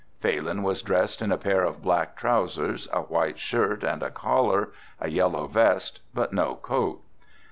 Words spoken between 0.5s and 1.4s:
was dressed in a